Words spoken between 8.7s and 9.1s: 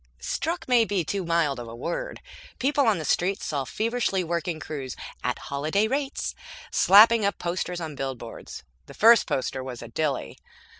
The